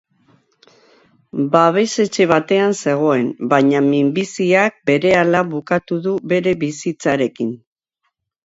[1.55, 7.55] Babes-etxe batean zegoen, baina minbiziak berehala bukatu du bere bizitzarekin.